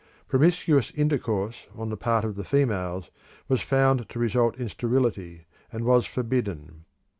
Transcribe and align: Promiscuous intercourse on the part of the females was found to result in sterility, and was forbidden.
Promiscuous 0.27 0.89
intercourse 0.95 1.67
on 1.75 1.89
the 1.89 1.95
part 1.95 2.25
of 2.25 2.35
the 2.35 2.43
females 2.43 3.11
was 3.47 3.61
found 3.61 4.09
to 4.09 4.17
result 4.17 4.57
in 4.57 4.67
sterility, 4.67 5.45
and 5.71 5.85
was 5.85 6.07
forbidden. 6.07 6.85